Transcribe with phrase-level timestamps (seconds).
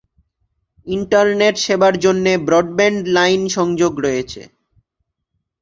[0.87, 4.41] Internet সেবার জন্যে broadband line সংযোগ রয়েছে।